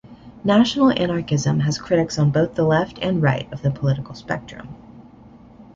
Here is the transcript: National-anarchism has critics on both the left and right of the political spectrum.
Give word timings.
National-anarchism 0.43 1.59
has 1.59 1.77
critics 1.77 2.17
on 2.17 2.31
both 2.31 2.55
the 2.55 2.63
left 2.65 2.97
and 3.03 3.21
right 3.21 3.47
of 3.53 3.61
the 3.61 3.69
political 3.69 4.15
spectrum. 4.15 4.67